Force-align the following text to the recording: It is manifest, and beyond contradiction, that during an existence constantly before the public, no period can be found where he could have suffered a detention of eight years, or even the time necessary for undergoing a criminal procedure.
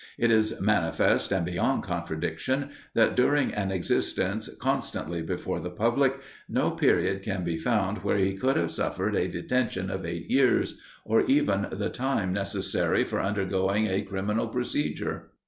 It 0.17 0.31
is 0.31 0.59
manifest, 0.59 1.31
and 1.31 1.45
beyond 1.45 1.83
contradiction, 1.83 2.71
that 2.95 3.15
during 3.15 3.53
an 3.53 3.69
existence 3.69 4.49
constantly 4.59 5.21
before 5.21 5.59
the 5.59 5.69
public, 5.69 6.19
no 6.49 6.71
period 6.71 7.21
can 7.21 7.43
be 7.43 7.59
found 7.59 7.99
where 7.99 8.17
he 8.17 8.33
could 8.35 8.55
have 8.57 8.71
suffered 8.71 9.15
a 9.15 9.27
detention 9.27 9.91
of 9.91 10.03
eight 10.03 10.27
years, 10.27 10.79
or 11.05 11.21
even 11.25 11.67
the 11.71 11.89
time 11.91 12.33
necessary 12.33 13.03
for 13.03 13.21
undergoing 13.21 13.85
a 13.85 14.01
criminal 14.01 14.47
procedure. 14.47 15.29